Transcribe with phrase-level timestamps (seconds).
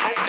[0.00, 0.23] I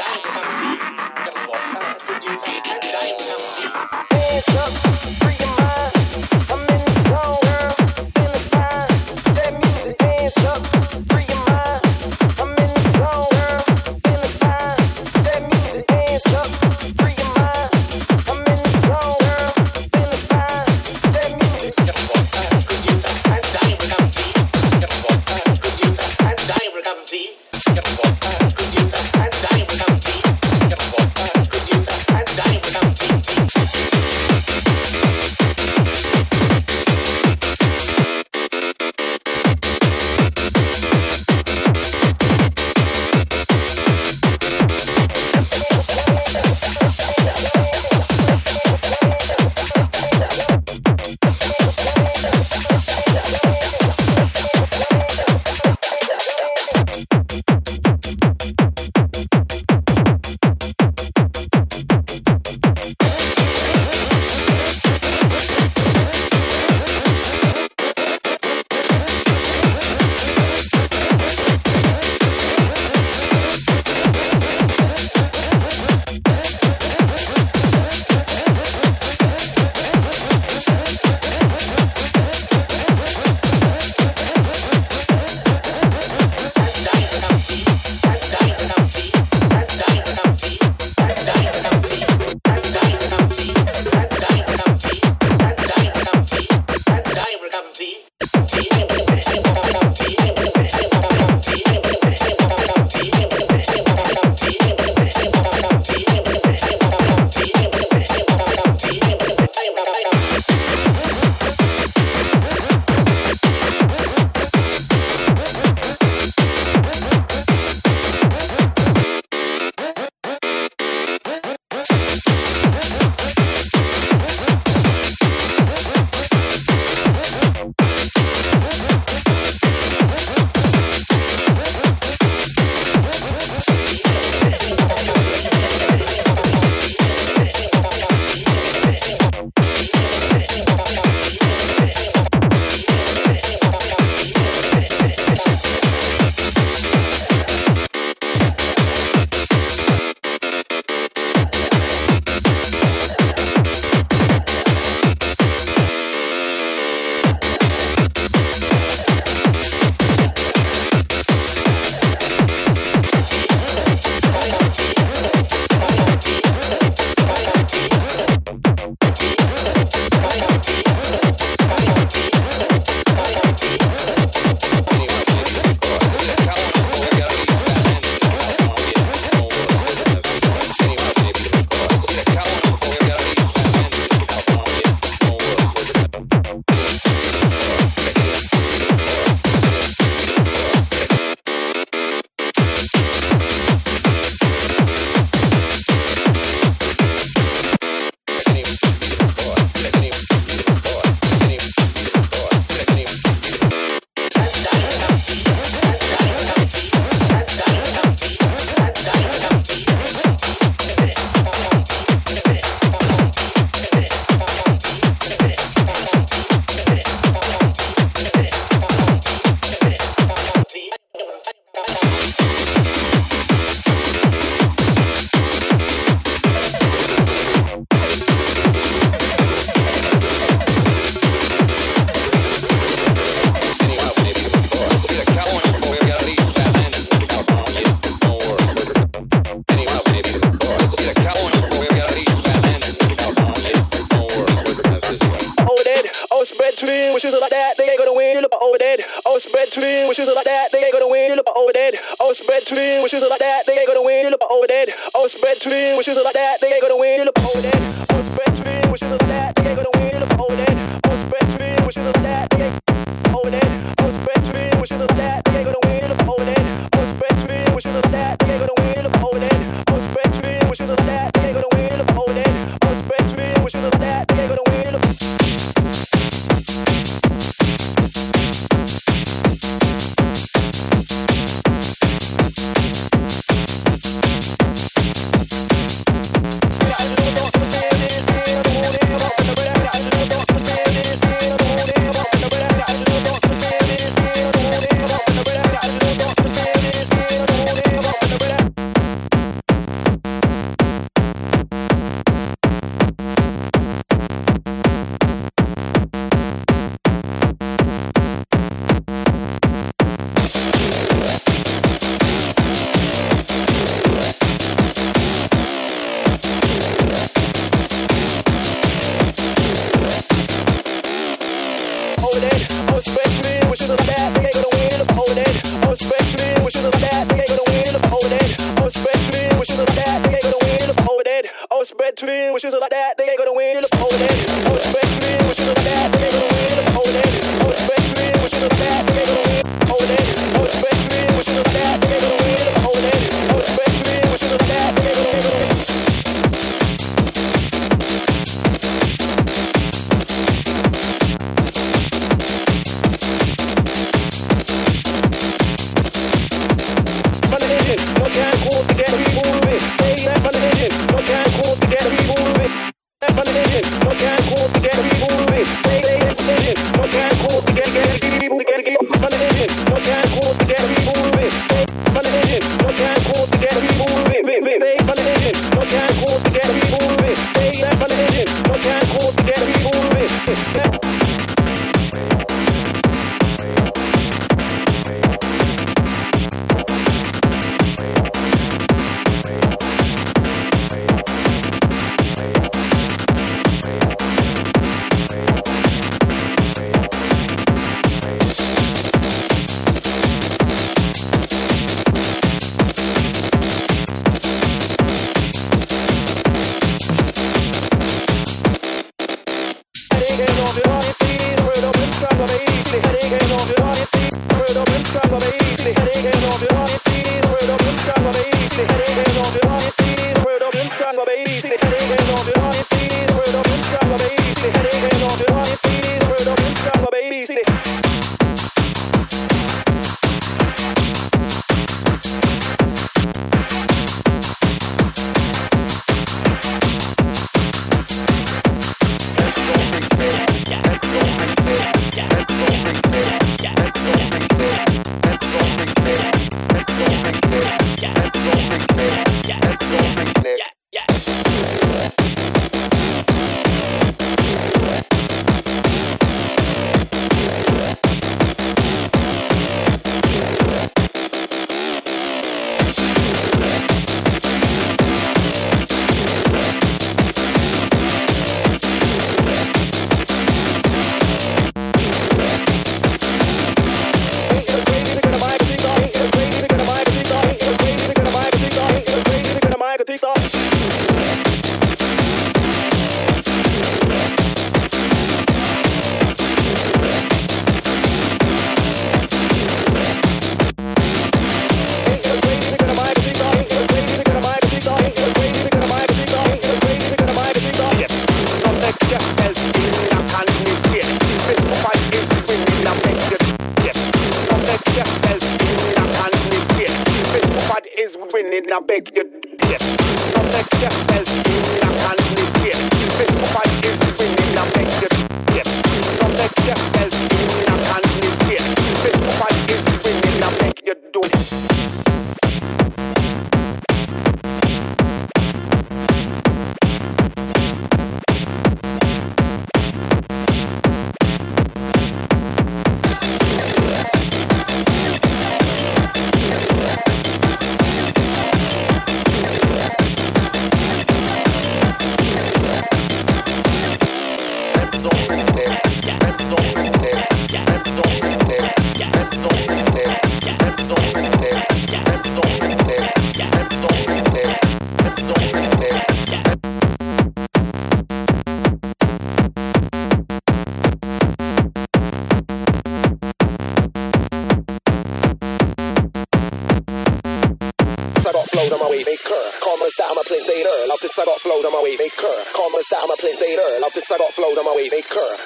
[574.90, 575.45] flows on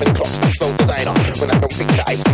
[0.00, 1.12] and clocks, designer.
[1.40, 2.27] When I don't think that I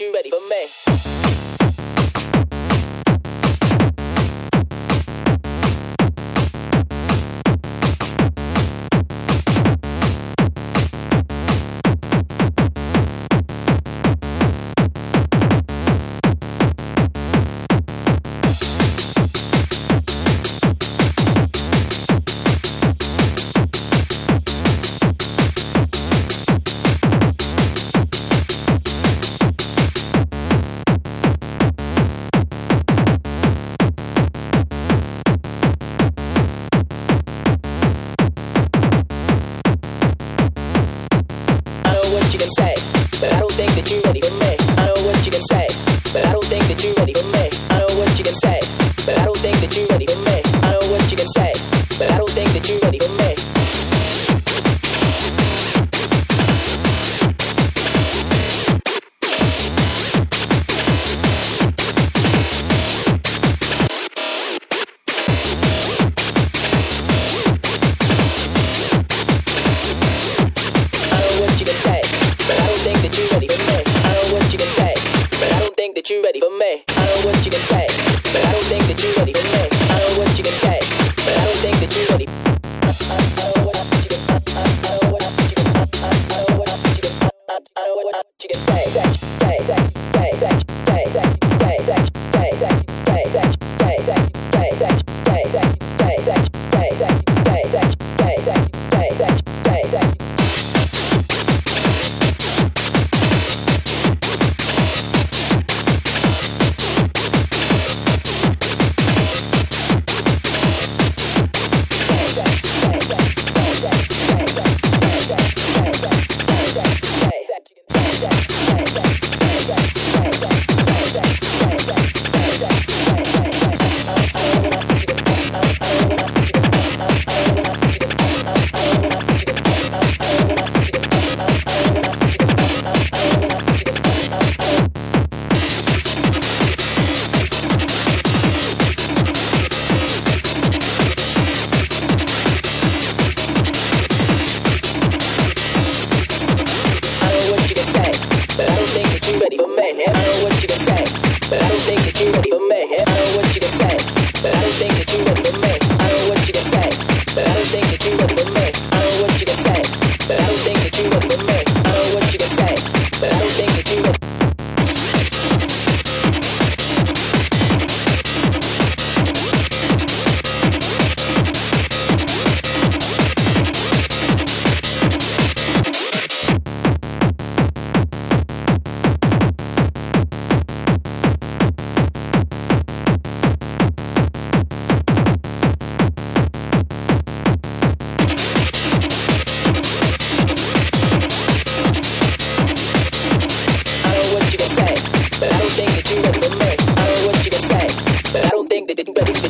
[0.00, 0.37] You're ready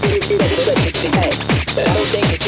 [0.01, 0.39] it's.
[1.75, 2.48] But I don't think it's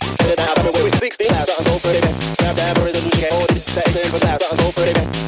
[4.73, 5.20] put it back.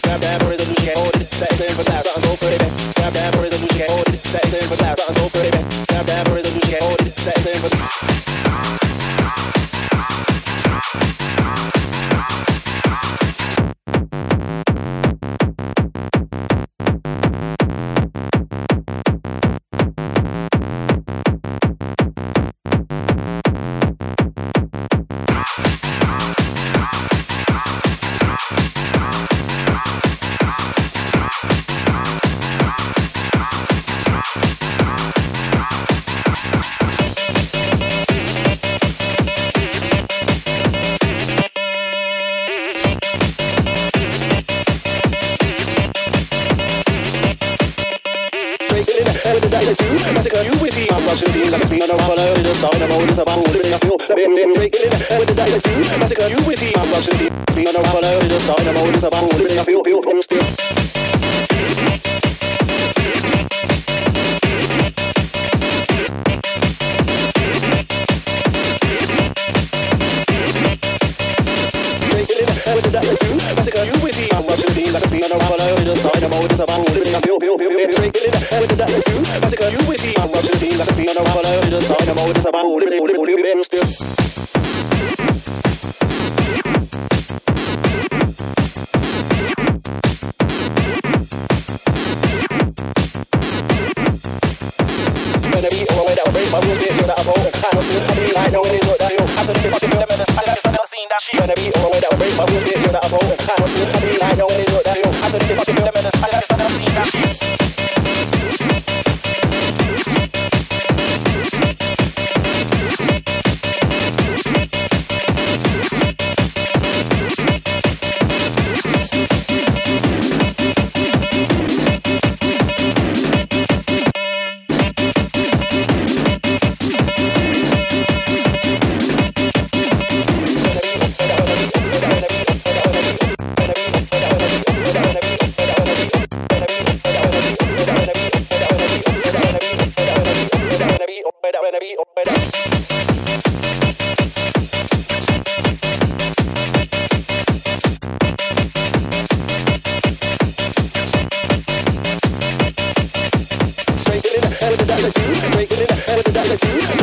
[156.16, 157.03] De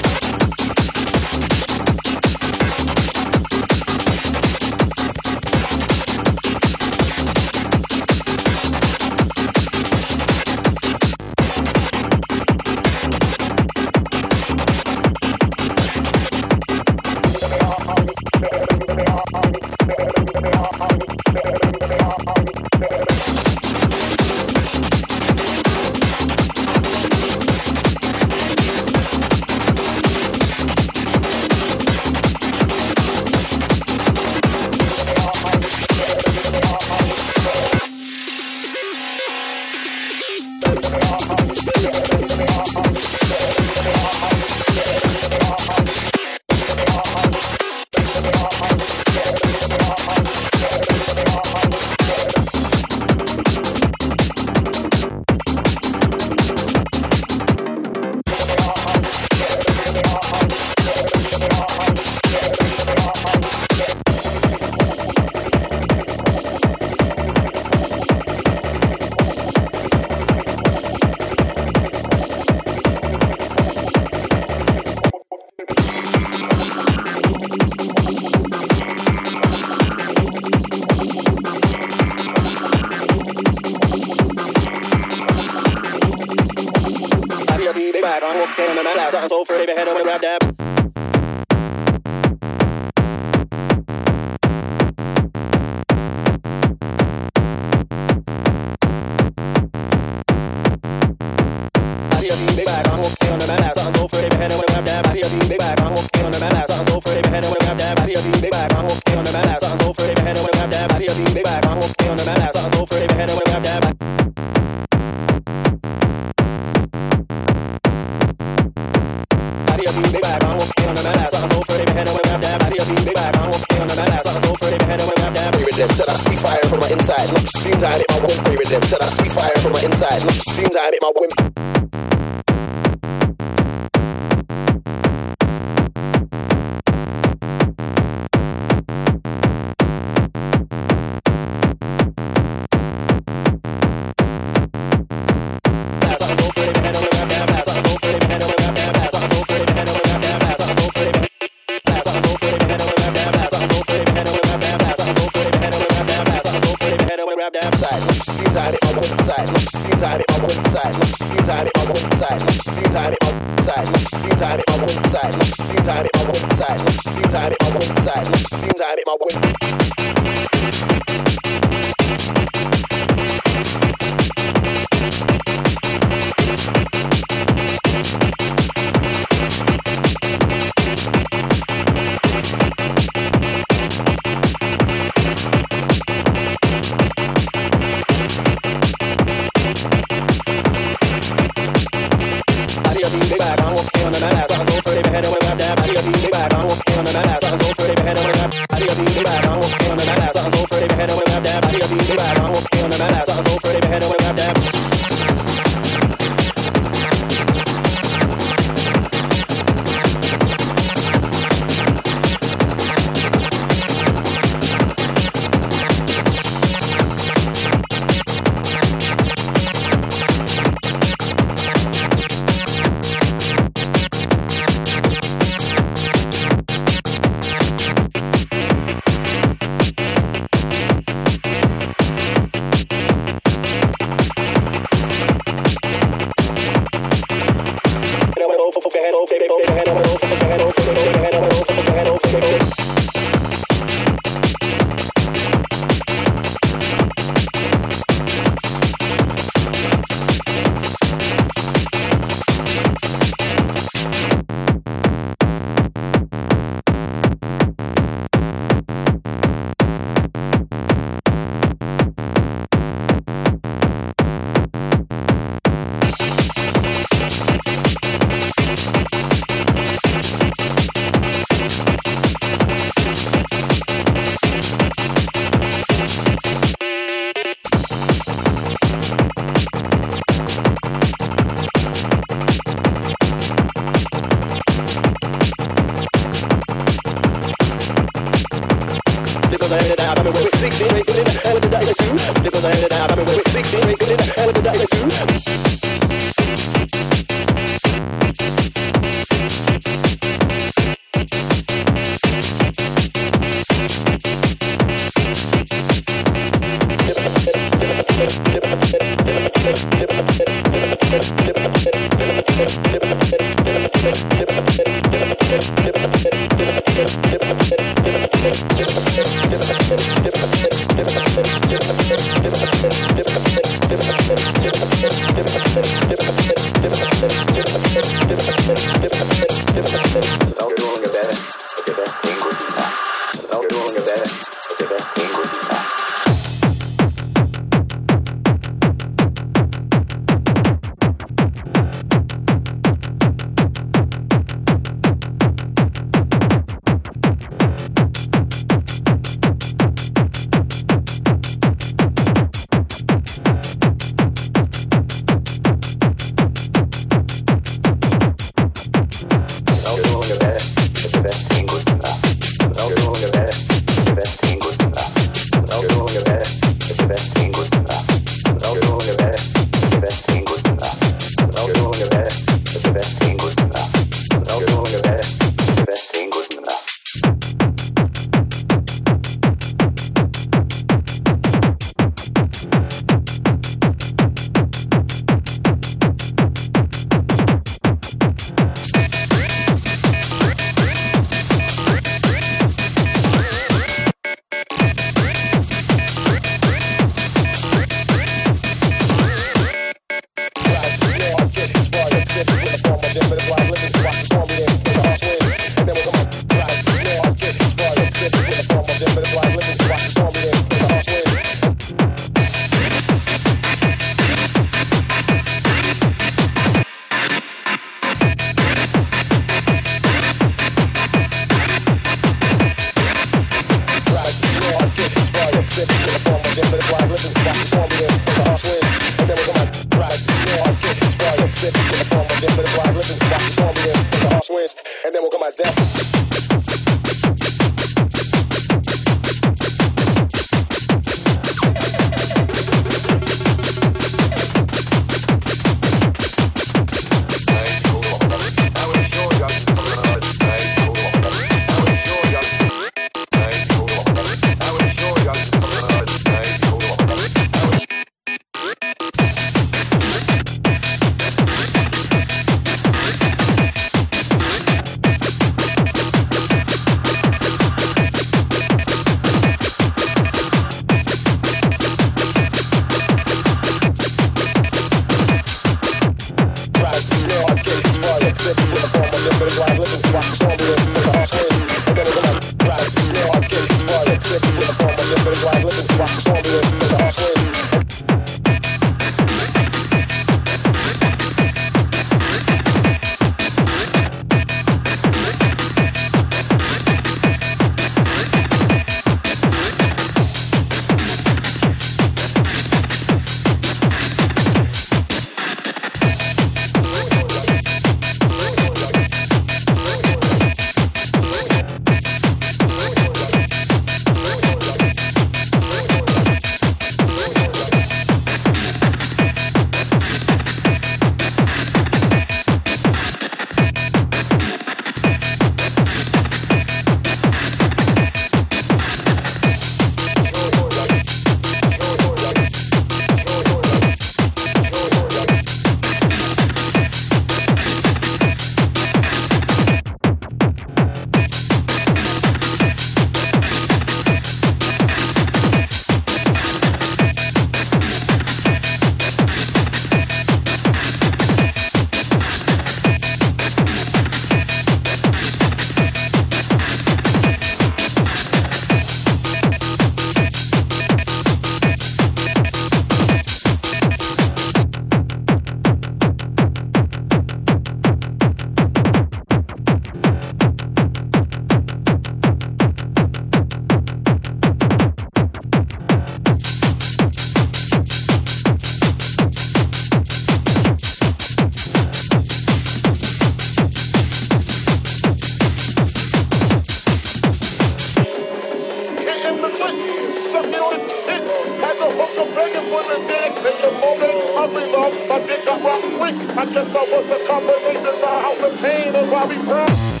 [599.21, 600.00] Bobby Brown.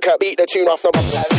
[0.00, 0.20] Intricate.
[0.20, 1.29] Beat the tune off, stop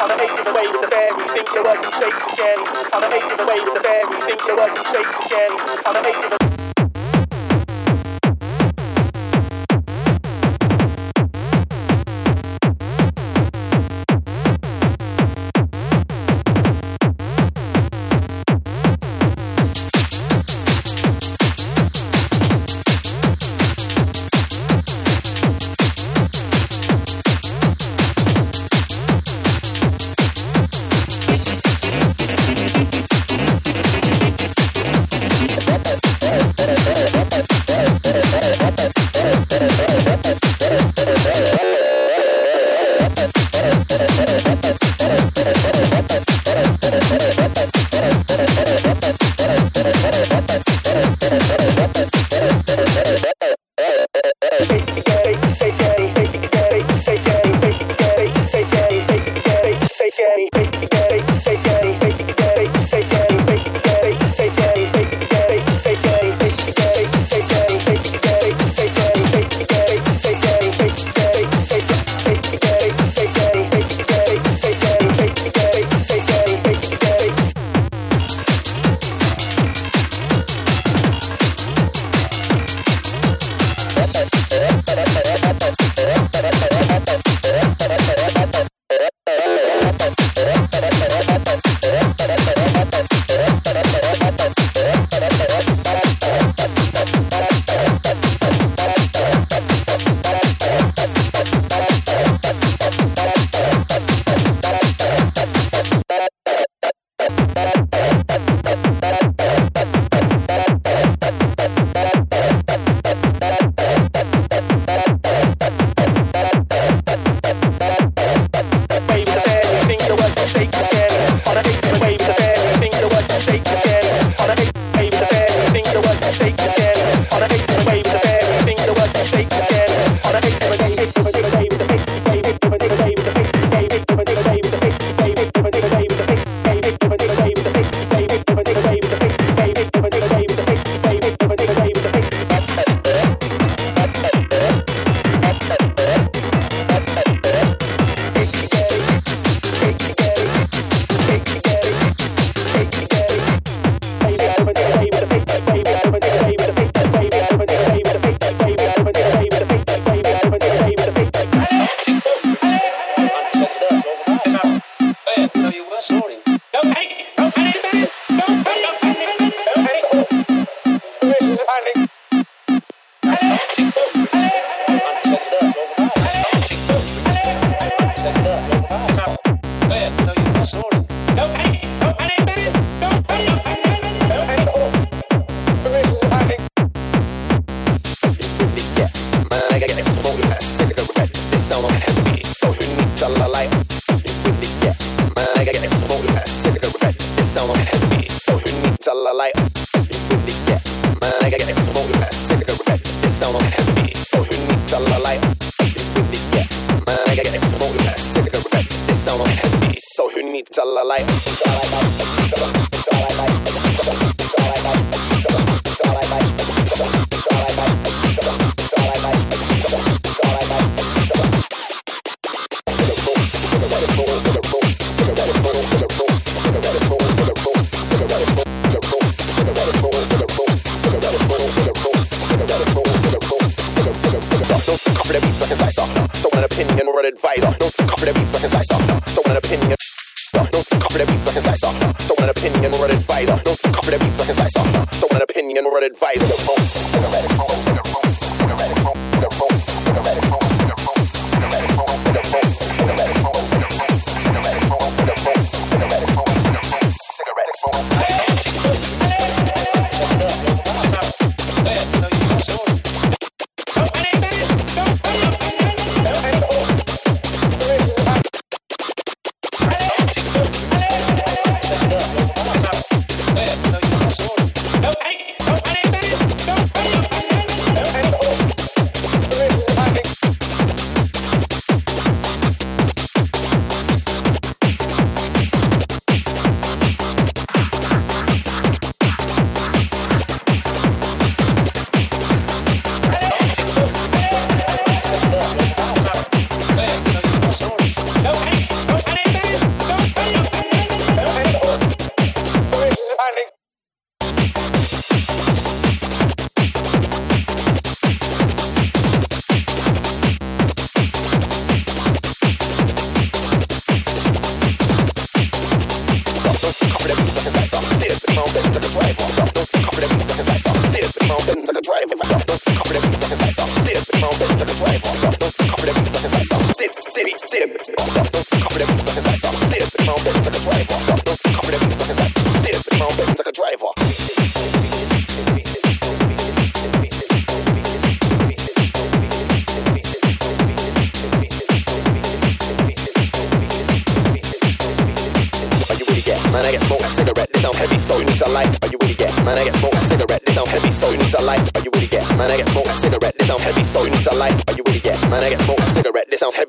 [0.00, 3.24] I'ma the way away with the fairies, think it was you shake and I'ma make
[3.24, 6.37] it away with the fairies, think it was you shake and I'ma make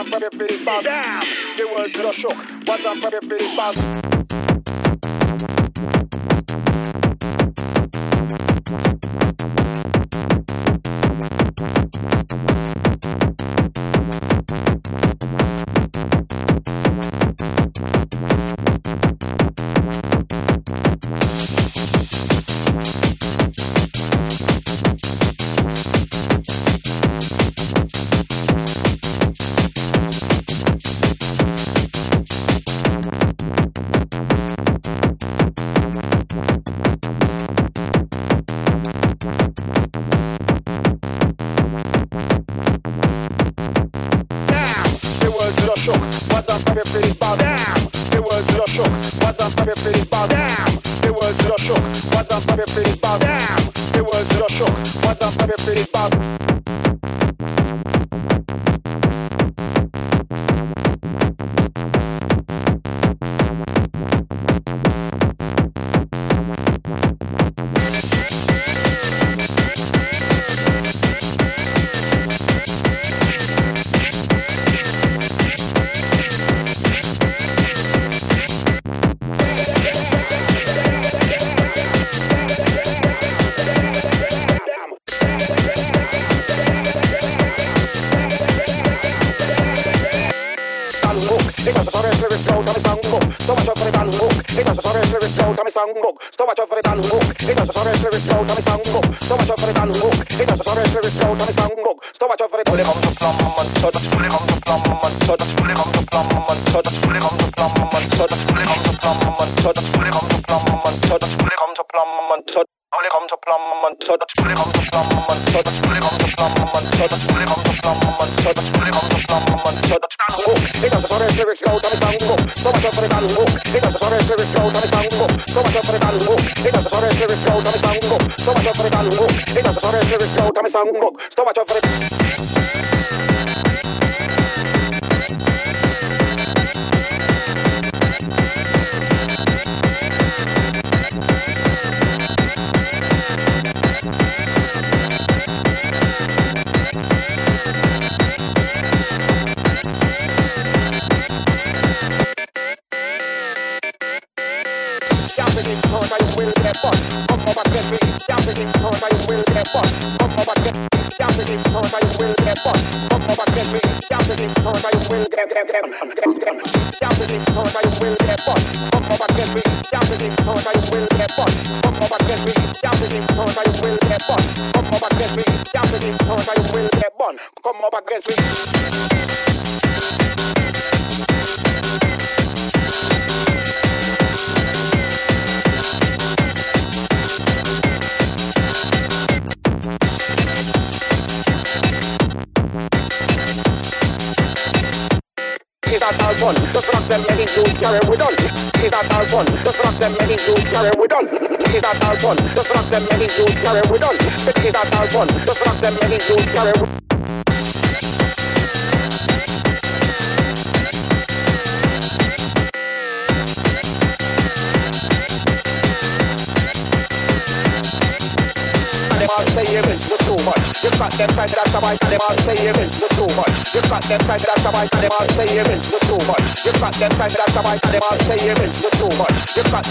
[0.00, 0.84] I'm for the bounce.
[0.84, 1.22] Damn,
[1.58, 2.32] it was a shock.
[2.66, 4.09] What's up, pretty ready for the bounce.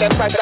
[0.07, 0.33] Much.
[0.33, 0.38] You